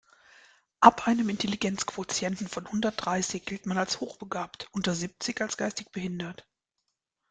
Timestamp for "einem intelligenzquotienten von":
1.07-2.67